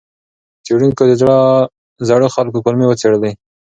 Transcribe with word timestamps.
څېړونکو 0.65 1.03
د 1.09 1.13
زړو 2.09 2.27
خلکو 2.35 2.63
کولمې 2.63 2.85
وڅېړلې. 2.87 3.31